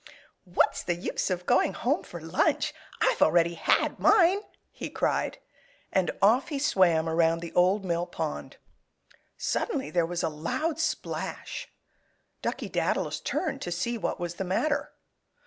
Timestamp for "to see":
13.61-13.95